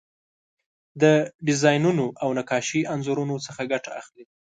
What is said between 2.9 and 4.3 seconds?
انځورونو څخه ګټه اخلي.